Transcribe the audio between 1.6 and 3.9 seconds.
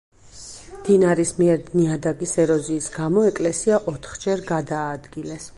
ნიადაგის ეროზიის გამო ეკლესია